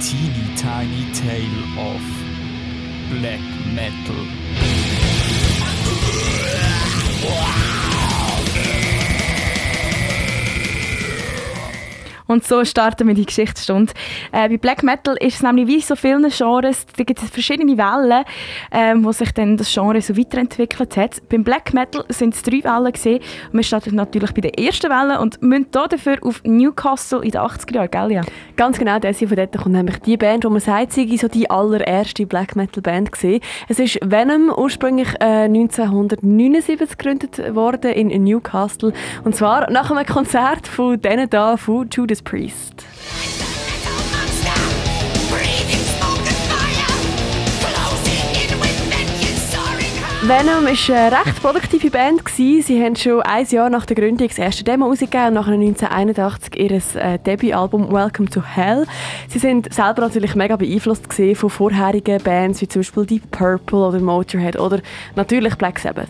[0.00, 2.00] teeny tiny tale of
[3.10, 3.40] black
[3.74, 4.24] metal.
[12.28, 13.92] Und so starten wir die Geschichtsstunde.
[14.32, 17.76] Äh, bei Black Metal ist es nämlich wie so vielen Genres, da gibt es verschiedene
[17.78, 18.24] Wellen,
[18.70, 21.26] ähm, wo sich dann das Genre so weiterentwickelt hat.
[21.30, 23.20] Beim Black Metal sind es drei Wellen gesehen.
[23.52, 27.40] Wir starten natürlich bei der ersten Welle und müssen hier dafür auf Newcastle in den
[27.40, 28.12] 80er Jahren, gell?
[28.12, 28.22] Ja?
[28.56, 31.48] Ganz genau, das von dort kommt nämlich die Band, wo man sagt, sie so die
[31.48, 33.40] allererste Black Metal Band gesehen.
[33.68, 38.92] Es ist Venom, ursprünglich äh, 1979 gegründet worden in Newcastle.
[39.24, 42.84] Und zwar nach einem Konzert von denen da, von Judas Priest.
[50.28, 52.28] Venom war eine recht produktive Band.
[52.28, 56.54] Sie haben schon ein Jahr nach der Gründung das erste Demo rausgegeben und nach 1981
[56.58, 58.84] ihr äh, Debütalbum Welcome to Hell.
[59.28, 64.00] Sie sind selber natürlich mega beeinflusst von vorherigen Bands wie zum Beispiel Deep Purple oder
[64.00, 64.80] Motorhead oder
[65.16, 66.08] natürlich Black Sabbath.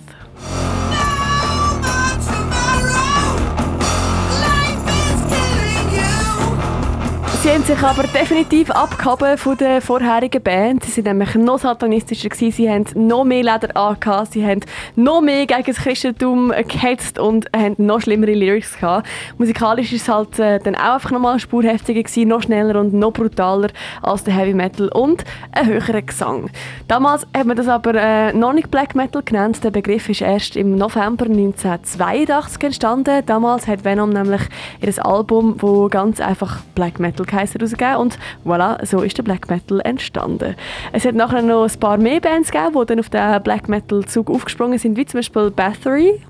[7.48, 10.84] Sie haben sich aber definitiv abgehoben von der vorherigen Band.
[10.84, 12.52] Sie waren nämlich noch satanistischer gewesen.
[12.52, 14.34] Sie haben noch mehr Leder angehabt.
[14.34, 14.60] Sie haben
[14.96, 19.08] noch mehr gegen das Christentum gehetzt und haben noch schlimmere Lyrics gehabt.
[19.38, 23.14] Musikalisch ist es halt äh, dann auch einfach nochmal spurheftiger gewesen, noch schneller und noch
[23.14, 23.70] brutaler
[24.02, 26.50] als der Heavy Metal und ein höherer Gesang.
[26.86, 29.64] Damals hat man das aber äh, noch nicht Black Metal genannt.
[29.64, 33.22] Der Begriff ist erst im November 1982 entstanden.
[33.24, 34.42] Damals hat Venom nämlich
[34.82, 39.48] ihr Album, wo ganz einfach Black Metal geheißen, rausgegeben und voilà, so ist der Black
[39.50, 40.54] Metal entstanden.
[40.92, 44.04] Es hat nachher noch ein paar mehr Bands gegeben, die dann auf den Black Metal
[44.04, 46.20] Zug aufgesprungen sind, wie zum Beispiel Bathory.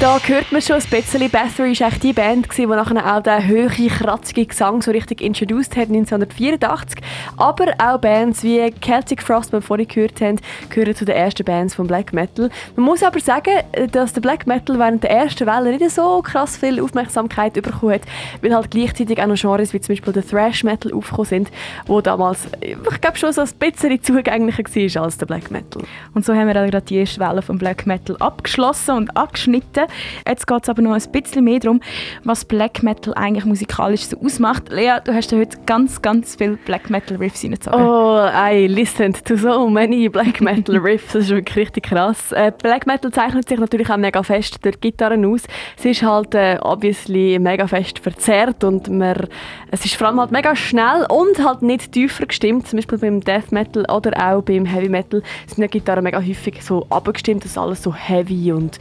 [0.00, 1.28] Da hört man schon ein bisschen.
[1.28, 5.88] Bathory war die Band, die nachher auch den hohen, kratzigen Gesang so richtig introduced hat,
[5.88, 7.00] 1984.
[7.36, 10.36] Aber auch Bands wie Celtic Frost, die wir vorhin gehört haben,
[10.70, 12.48] gehören zu den ersten Bands von Black Metal.
[12.76, 13.50] Man muss aber sagen,
[13.90, 18.02] dass der Black Metal während der ersten Welle nicht so krass viel Aufmerksamkeit bekommen hat,
[18.40, 21.50] weil halt gleichzeitig auch noch Genres wie zum Beispiel der Thrash Metal aufgekommen sind,
[21.86, 25.82] wo damals, ich glaube, schon so ein bisschen zugänglicher war als der Black Metal.
[26.14, 29.87] Und so haben wir gerade die erste Welle von Black Metal abgeschlossen und abgeschnitten.
[30.26, 31.80] Jetzt geht es aber noch ein bisschen mehr darum,
[32.24, 34.70] was Black Metal eigentlich musikalisch so ausmacht.
[34.70, 37.80] Lea, du hast ja heute ganz, ganz viele Black Metal Riffs reingezogen.
[37.80, 41.12] Oh, I listened to so many Black Metal Riffs.
[41.12, 42.32] Das ist wirklich richtig krass.
[42.32, 45.42] Äh, Black Metal zeichnet sich natürlich auch mega fest durch Gitarren aus.
[45.76, 49.26] Es ist halt äh, obviously mega fest verzerrt und man,
[49.70, 52.68] es ist vor allem halt mega schnell und halt nicht tiefer gestimmt.
[52.68, 56.62] Zum Beispiel beim Death Metal oder auch beim Heavy Metal sind die Gitarren mega häufig
[56.62, 58.78] so abgestimmt, dass alles so heavy und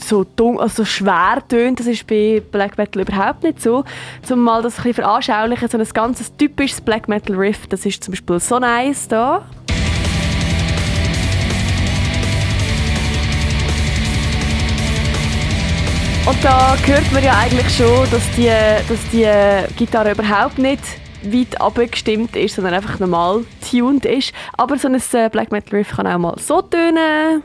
[0.00, 1.80] so, dumm, also schwer tönt.
[1.80, 3.84] Das ist bei Black Metal überhaupt nicht so.
[4.30, 8.02] Um mal das ein bisschen veranschaulichen, so ein ganz typisches Black Metal Riff, das ist
[8.04, 9.44] zum Beispiel so nice da.
[16.26, 18.50] Und da hört man ja eigentlich schon, dass die,
[18.86, 19.26] dass die
[19.76, 20.82] Gitarre überhaupt nicht
[21.22, 24.32] weit abgestimmt ist, sondern einfach normal tuned ist.
[24.56, 27.42] Aber so ein äh, Black Metal Riff kann auch mal so tönen.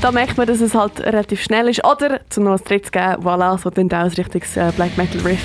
[0.00, 1.84] Da merkt man, dass es halt relativ schnell ist.
[1.84, 5.20] Oder, zum noch ein drittes geben, voilà, so dann auch ein richtiges äh, Black Metal
[5.22, 5.42] Riff.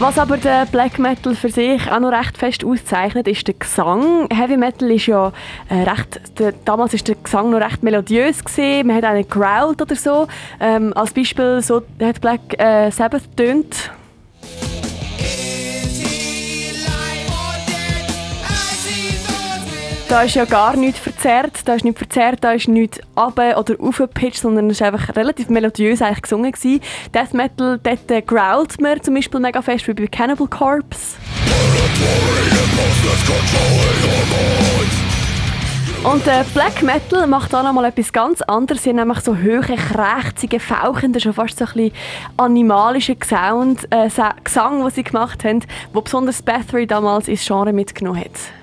[0.00, 4.28] Was aber der Black Metal für sich auch noch recht fest auszeichnet, ist der Gesang.
[4.30, 5.32] Heavy Metal ist ja
[5.68, 8.86] äh, recht, der, damals ist der Gesang noch recht melodiös gesehen.
[8.86, 10.28] Man hat einen growled oder so.
[10.60, 13.90] Ähm, als Beispiel so hat Black äh, Sabbath tönt.
[20.08, 23.74] Da ist ja gar nichts verzerrt, da ist nichts verzerrt, da ist nichts runter oder
[23.78, 26.50] aufgepitcht, sondern es war einfach relativ melodiös eigentlich gesungen.
[26.50, 26.80] Gewesen.
[27.14, 31.16] Death Metal, dort äh, growlt man zum Beispiel mega fest, wie bei Cannibal Corpse.
[36.04, 38.84] Und äh, Black Metal macht da nochmal etwas ganz anderes.
[38.84, 41.92] Sie haben nämlich so hohe, krächzige, fauchende, schon fast so ein bisschen
[42.38, 44.08] animalischen Sound, äh,
[44.42, 45.60] Gesang, den sie gemacht haben,
[45.92, 48.57] wo besonders Bathory damals ins Genre mitgenommen hat.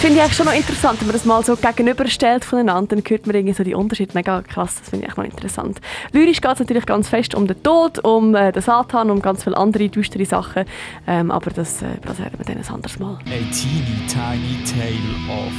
[0.00, 3.36] Finde ich schon noch interessant, wenn man das mal so gegenüberstellt voneinander, dann hört man
[3.36, 5.78] irgendwie so die Unterschiede mega krass, das finde ich noch interessant.
[6.12, 9.44] Lyrisch geht es natürlich ganz fest um den Tod, um äh, den Satan, um ganz
[9.44, 10.64] viele andere düstere Sachen,
[11.06, 13.18] ähm, aber das, äh, wir dann ein anderes Mal.
[13.26, 14.96] A teeny tiny tale
[15.28, 15.52] of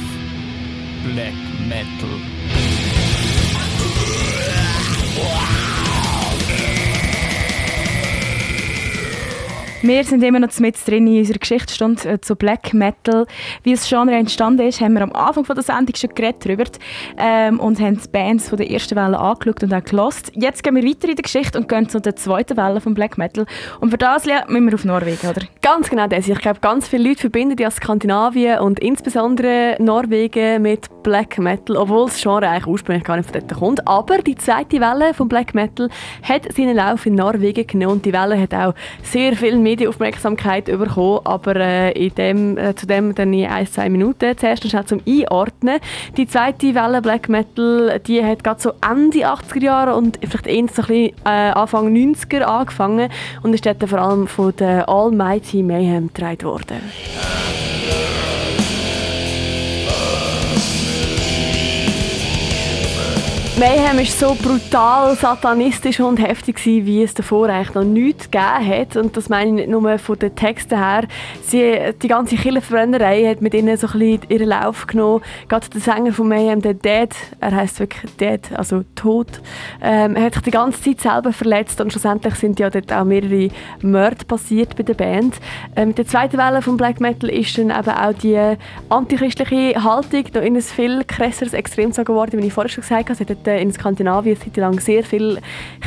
[1.04, 1.34] black
[1.68, 2.08] metal.
[9.84, 13.26] Wir sind immer noch mit drin in unserer Geschichtsstunde äh, zu Black Metal.
[13.64, 16.64] Wie das Genre entstanden ist, haben wir am Anfang von der Sendung schon geredet darüber
[17.18, 20.30] ähm, und haben die Bands von der ersten Welle angeschaut und auch gelost.
[20.36, 23.18] Jetzt gehen wir weiter in der Geschichte und gehen zu der zweiten Welle von Black
[23.18, 23.44] Metal.
[23.80, 25.42] Und für das Lea, müssen wir auf Norwegen, oder?
[25.62, 26.28] Ganz genau das.
[26.28, 32.06] Ich glaube, ganz viele Leute verbinden ja Skandinavien und insbesondere Norwegen mit Black Metal, obwohl
[32.06, 33.88] das Genre eigentlich ursprünglich gar nicht von dort kommt.
[33.88, 35.88] Aber die zweite Welle von Black Metal
[36.22, 41.20] hat seinen Lauf in Norwegen genommen und die Welle hat auch sehr viel Medienaufmerksamkeit bekommen,
[41.24, 44.36] aber äh, in dem, äh, zu dem dann in ein, zwei Minuten.
[44.36, 45.78] Zuerst noch zum Einordnen.
[46.16, 50.66] Die zweite Welle Black Metal, die hat gerade so Ende 80er Jahre und vielleicht eher
[50.72, 53.08] so ein bisschen, äh, Anfang 90er angefangen
[53.42, 56.80] und ist dort vor allem von der Almighty Mayhem getragen worden.
[63.62, 68.66] Mayhem war so brutal, satanistisch und heftig, gewesen, wie es davor eigentlich noch nichts gegeben
[68.66, 68.96] hat.
[68.96, 71.04] Und das meine ich nicht nur von den Texten her.
[71.44, 71.72] Sie,
[72.02, 75.22] die ganze Killenverbrennerei hat mit ihnen so ein bisschen ihren Lauf genommen.
[75.48, 79.28] Gerade der Sänger von Mayhem, der Dead, er heißt wirklich Dead, also tot,
[79.80, 83.48] ähm, hat sich die ganze Zeit selber verletzt und schlussendlich sind ja dort auch mehrere
[83.80, 85.36] Morde passiert bei der Band.
[85.76, 88.56] Ähm, mit der zweiten Welle von Black Metal ist dann eben auch die
[88.88, 93.51] antichristliche Haltung noch in ein viel krasseres Extrem geworden, wie ich vorher schon gesagt habe
[93.58, 95.40] in Skandinavien seit lang sehr viele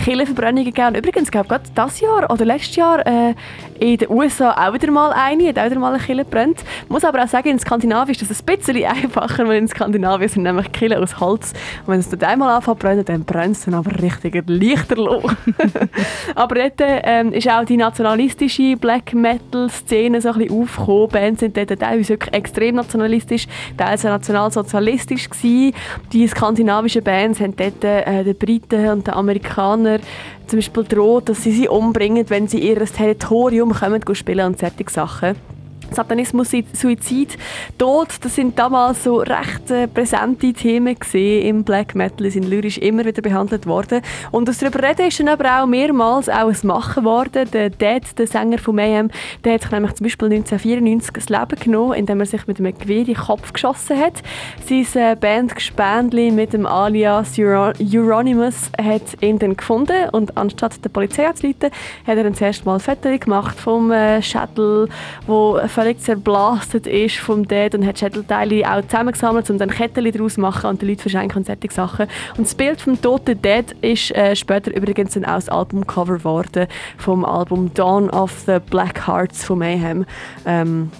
[0.03, 0.89] Killenverbrennungen gegeben.
[0.89, 3.33] Und übrigens, glaube gerade dieses Jahr oder letztes Jahr äh,
[3.79, 6.63] in den USA auch wieder mal eine, hat auch wieder mal eine Kille gebrannt.
[6.83, 10.29] Ich muss aber auch sagen, in Skandinavien ist das ein bisschen einfacher, weil in Skandinavien
[10.29, 11.53] sind nämlich Killen aus Holz.
[11.85, 15.23] Und wenn es dort einmal anfängt zu brennen, dann brennt es dann aber richtig lichterloh.
[16.35, 21.09] aber dort ähm, ist auch die nationalistische Black Metal-Szene so ein bisschen aufgekommen.
[21.09, 23.47] Bands sind dort teilweise wirklich extrem nationalistisch,
[23.77, 25.73] teilweise nationalsozialistisch gewesen.
[26.11, 30.01] Die skandinavischen Bands haben dort äh, den Briten und den Amerikanern
[30.47, 34.89] zum Beispiel droht, dass sie sie umbringen, wenn sie ihr Territorium kommen, spielen und solche
[34.89, 35.54] Sachen.
[35.91, 37.37] Satanismus, Suizid,
[37.77, 43.05] Tod, das sind damals so recht äh, präsente Themen im Black Metal, sind lyrisch immer
[43.05, 44.01] wieder behandelt worden.
[44.31, 47.49] Und aus darüber reden ist dann aber auch mehrmals auch ein Machen worden.
[47.51, 49.09] Der Dead, der Sänger von Mayhem,
[49.43, 52.77] der hat sich nämlich zum Beispiel 1994 das Leben genommen, indem er sich mit einem
[52.77, 54.21] Gewehr in den Kopf geschossen hat.
[54.67, 60.89] Sein äh, Band Gespendli mit dem alias Euronymous hat ihn dann gefunden und anstatt der
[60.89, 61.71] Polizei anzuleiten,
[62.05, 64.89] hat er dann zuerst mal Fotos gemacht vom äh, Schädel,
[65.27, 70.35] wo völlig zerblastet ist vom Dead und hat Schädelteile auch zusammengesammelt, um dann Ketten daraus
[70.35, 72.07] zu machen und den Leuten verschenken und solche Sachen.
[72.37, 76.67] Und das Bild vom toten Dead ist äh, später übrigens dann auch das Albumcover geworden
[76.97, 80.05] vom Album Dawn of the Black Hearts von Mayhem.
[80.45, 80.91] Ähm,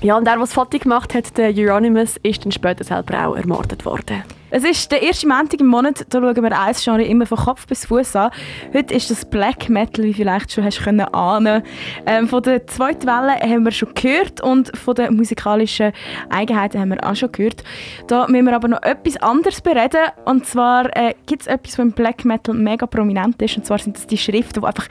[0.00, 3.36] ja, und der, der das Foto gemacht hat, der Euronymous, ist dann später selber auch
[3.36, 4.22] ermordet worden.
[4.56, 7.66] Es ist der erste Montag im Monat, da schauen wir eins Genre immer von Kopf
[7.66, 8.30] bis Fuß an.
[8.72, 11.64] Heute ist das Black Metal, wie vielleicht schon hast können ahnen.
[12.06, 15.90] Ähm, von der zweiten Welle haben wir schon gehört und von den musikalischen
[16.30, 17.64] Eigenheiten haben wir auch schon gehört.
[18.06, 21.86] Da müssen wir aber noch etwas anderes bereden und zwar äh, gibt es etwas, was
[21.86, 24.86] im Black Metal mega prominent ist und zwar sind das die Schriften, die einfach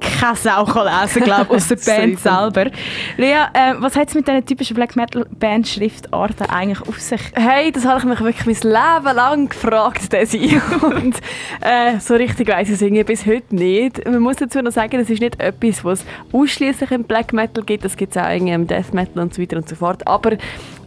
[0.00, 2.70] keine Sau lesen glaube aus der Band selber.
[3.16, 7.20] Lea, äh, was hat es mit diesen typischen Black Metal Band Schriftarten eigentlich auf sich?
[7.34, 10.60] Hey, das habe ich mich wirklich mein Leben lang gefragt, Desi.
[10.82, 11.16] Und
[11.60, 14.04] äh, so richtig weiss ich es bis heute nicht.
[14.06, 17.64] Man muss dazu noch sagen, das ist nicht etwas, was es ausschließlich im Black Metal
[17.64, 17.84] gibt.
[17.84, 20.06] Das gibt es auch im Death Metal und so weiter und so fort.
[20.06, 20.36] Aber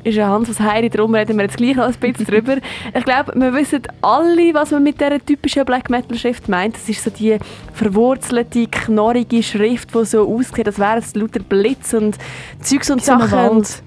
[0.03, 2.57] ist ja Hans was Heiri, darum reden wir jetzt gleich noch ein bisschen drüber.
[2.93, 6.75] Ich glaube, wir wissen alle, was man mit dieser typischen Black Metal Schrift meint.
[6.75, 7.37] Das ist so die
[7.73, 12.17] verwurzelte, knorrige Schrift, die so aussieht, als wäre es lauter Blitz und
[12.61, 13.49] Zeugs und Sachen.
[13.49, 13.83] Und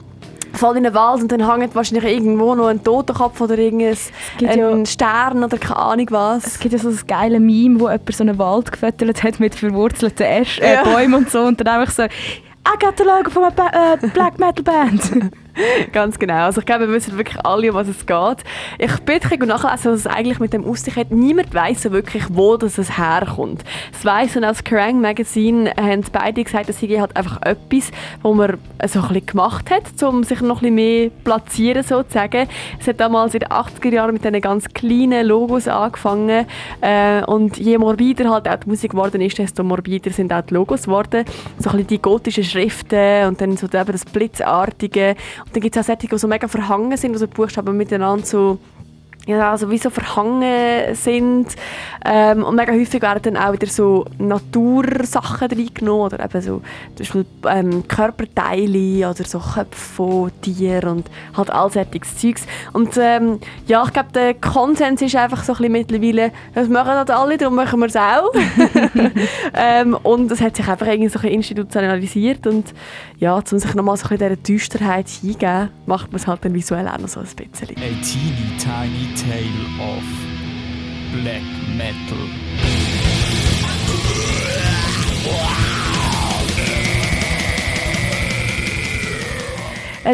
[0.57, 3.97] voll in den Wald und dann hängt wahrscheinlich irgendwo noch ein Totenkopf oder irgendein
[4.43, 6.47] ein ja, Stern oder keine Ahnung was.
[6.47, 9.55] Es gibt ja so ein geiles Meme, wo jemand so einen Wald gefüttert hat mit
[9.55, 10.83] verwurzelten Äsch, äh, ja.
[10.83, 14.39] Bäumen und so und dann einfach so «I got the logo von einer äh, Black
[14.39, 15.33] Metal Band!»
[15.93, 16.45] Ganz genau.
[16.45, 18.45] Also ich glaube, wir wissen wirklich alle, um was es geht.
[18.79, 21.11] Ich bitte euch nachlesen, was es eigentlich mit dem Aussicht hat.
[21.11, 23.65] Niemand weiß so wirklich, wo das es herkommt.
[23.93, 27.91] Das weiss und als Kerrang Magazine haben beide gesagt, dass sie halt einfach etwas,
[28.23, 32.49] was man so ein bisschen gemacht hat, um sich noch ein bisschen mehr platzieren sozusagen.
[32.79, 36.47] Es hat damals in den 80er Jahren mit diesen ganz kleinen Logos angefangen
[36.81, 40.55] äh, und je morbider halt auch die Musik geworden ist, desto morbider sind auch die
[40.55, 41.25] Logos geworden.
[41.59, 45.77] So ein bisschen die gotischen Schriften und dann so eben das Blitzartige und dann gibt
[45.77, 48.59] es auch solche, die so mega verhangen sind, also Buchstaben miteinander so
[49.27, 51.49] ja, also wie so verhangen sind.
[52.05, 56.63] Ähm, und mega häufig werden dann auch wieder so Natursachen reingenommen oder eben so
[56.95, 62.47] zum Beispiel ähm, Körperteile oder so Köpfe von Tieren und halt all solches Zeugs.
[62.73, 66.93] Und ähm, ja, ich glaube, der Konsens ist einfach so ein bisschen mittlerweile, das machen
[66.93, 68.33] halt alle, darum machen wir es auch.
[69.55, 72.73] ähm, und es hat sich einfach irgendwie so ein bisschen institutionalisiert und
[73.19, 76.55] ja, um sich nochmal so ein bisschen dieser Düsterheit hingeben, macht man es halt dann
[76.55, 77.71] visuell auch noch so ein bisschen.
[77.71, 80.05] A teeny tiny tale of
[81.13, 81.43] black
[81.75, 82.76] metal.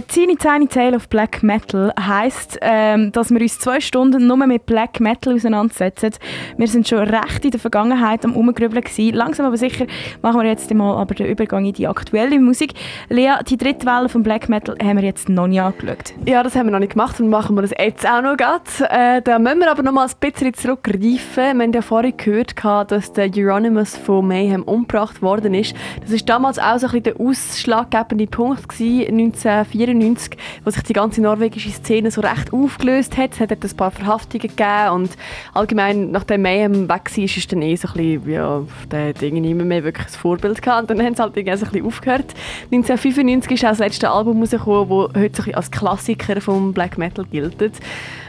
[0.01, 4.65] Teeny Tiny Tale of Black Metal heisst, ähm, dass wir uns zwei Stunden nur mit
[4.65, 6.13] Black Metal auseinandersetzen.
[6.57, 8.83] Wir sind schon recht in der Vergangenheit am Umgrübeln.
[9.13, 9.85] Langsam aber sicher
[10.23, 12.73] machen wir jetzt mal aber den Übergang in die aktuelle Musik.
[13.11, 16.15] Lea, die dritte Welle von Black Metal haben wir jetzt noch nicht angeschaut.
[16.25, 18.63] Ja, das haben wir noch nicht gemacht und machen wir das jetzt auch noch grad.
[18.89, 21.59] Äh, da müssen wir aber noch mal ein bisschen zurückgreifen.
[21.59, 22.55] Wir haben ja vorhin gehört,
[22.91, 25.75] dass der Euronymous von Mayhem umgebracht worden ist.
[26.01, 30.83] Das war damals auch so ein bisschen der ausschlaggebende Punkt gewesen, 1994 1994, wo sich
[30.83, 33.33] die ganze norwegische Szene so recht aufgelöst hat.
[33.33, 35.11] Es hat ein paar Verhaftungen gegeben und
[35.55, 39.55] allgemein, nachdem Mayhem weg war, ist dann eh so ein bisschen, ja, der hat irgendwie
[39.55, 40.91] nicht mehr wirklich ein Vorbild gehabt.
[40.91, 42.35] Und dann haben sie halt irgendwie so ein bisschen aufgehört.
[42.73, 47.25] 1995 ist auch das letzte Album rausgekommen, das heute so als Klassiker vom Black Metal
[47.25, 47.57] gilt.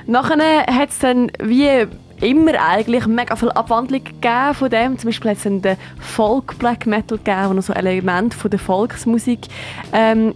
[0.06, 1.88] Nachher hat es dann wie
[2.24, 4.98] immer eigentlich mega viel Abwandlung gegeben von dem.
[4.98, 8.60] Zum Beispiel hat es den Folk Black Metal gegeben, wo noch so Elemente von der
[8.60, 9.42] Volksmusik
[9.92, 10.34] ähm,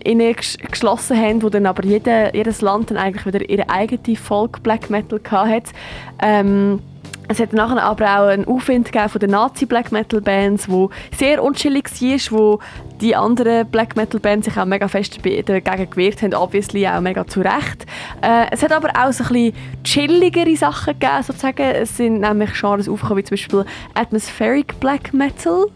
[0.71, 4.89] geschlossen haben, wo dann aber jede, jedes Land dann eigentlich wieder ihre eigene Folk Black
[4.89, 5.71] Metal hatte.
[6.21, 6.79] Ähm,
[7.29, 12.37] es hat nachher aber auch einen Aufwind von den Nazi-Black Metal-Bands, wo sehr unchillig war,
[12.37, 12.59] wo
[13.01, 17.41] die anderen Black Metal-Bands sich auch mega fest dagegen gewehrt haben, obviously auch mega zu
[17.41, 17.85] Recht.
[18.21, 21.61] Äh, es hat aber auch so ein bisschen chilligere Sachen gegeben, sozusagen.
[21.61, 25.67] Es sind nämlich Genres aufgekommen, wie zum Beispiel Atmospheric Black Metal.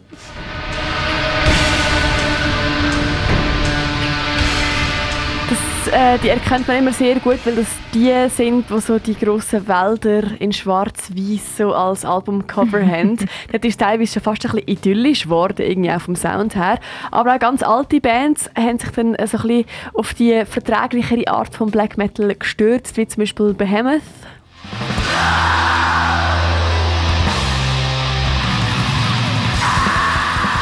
[5.91, 9.67] Äh, die erkennt man immer sehr gut, weil das die sind, die so die grossen
[9.67, 13.17] Wälder in schwarz-weiß so als Albumcover haben.
[13.51, 16.79] Das ist teilweise schon fast ein bisschen idyllisch geworden, irgendwie auch vom Sound her.
[17.11, 21.53] Aber auch ganz alte Bands haben sich dann so ein bisschen auf die verträglichere Art
[21.55, 24.01] von Black Metal gestürzt, wie zum Beispiel Behemoth.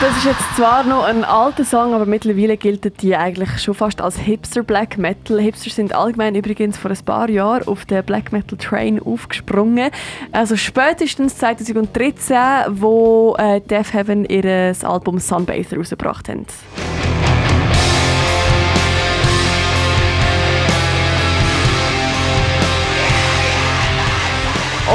[0.02, 4.00] Das ist jetzt zwar noch ein alter Song, aber mittlerweile gilt die eigentlich schon fast
[4.00, 5.42] als Hipster Black Metal.
[5.42, 9.92] Hipster sind allgemein übrigens vor ein paar Jahren auf den Black Metal Train aufgesprungen.
[10.32, 12.38] Also spätestens 2013,
[12.70, 16.46] wo äh, Death Heaven ihr Album Sunbather rausgebracht haben.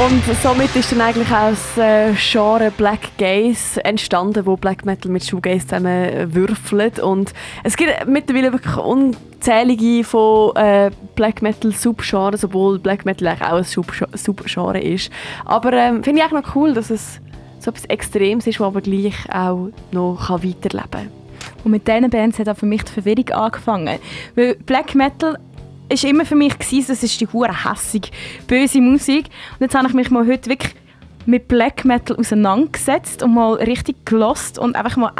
[0.03, 5.09] Und somit ist dann eigentlich auch das äh, Genre Black Gaze entstanden, wo Black Metal
[5.09, 6.99] mit Shoegaze zusammen würfelt.
[6.99, 7.33] Und
[7.63, 13.63] es gibt mittlerweile wirklich unzählige von äh, Black Metal Subgenres, obwohl Black Metal auch ein
[13.63, 15.09] Subgenre ist.
[15.45, 17.21] Aber ähm, finde ich eigentlich noch cool, dass es
[17.59, 21.11] so etwas Extremes ist, das aber gleich auch noch weiterleben kann.
[21.63, 23.99] Und mit diesen Bands hat auch für mich die Verwirrung angefangen.
[24.35, 25.39] Weil Black Metal
[25.89, 28.11] ist immer für mich gewesen, das ist die hure hässig
[28.47, 29.25] böse Musik.
[29.53, 30.73] Und jetzt habe ich mich mal heute wirklich
[31.25, 35.11] mit Black Metal auseinandergesetzt und mal richtig gelost und einfach mal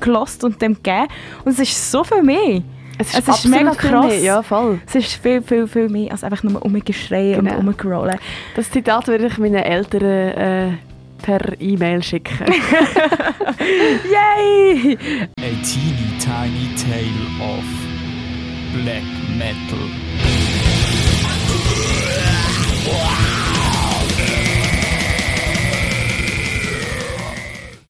[0.00, 1.08] gelost und dem gegeben.
[1.44, 2.62] Und es ist so viel mehr.
[2.98, 4.06] Es ist, es ist mega krass.
[4.06, 4.80] Mehr, ja, voll.
[4.86, 7.58] Es ist viel, viel, viel mehr als einfach nur umgeschrien genau.
[7.58, 8.18] und umgerollen.
[8.54, 10.72] Das Zitat würde ich meinen Eltern äh,
[11.22, 12.46] per E-Mail schicken.
[14.04, 14.96] Yay!
[15.38, 17.64] A teeny tiny tale of
[18.74, 20.04] black metal.